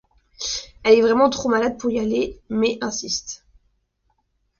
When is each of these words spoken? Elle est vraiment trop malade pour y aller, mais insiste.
Elle 0.81 0.95
est 0.97 1.01
vraiment 1.03 1.29
trop 1.29 1.47
malade 1.47 1.77
pour 1.77 1.91
y 1.91 1.99
aller, 1.99 2.39
mais 2.49 2.79
insiste. 2.81 3.45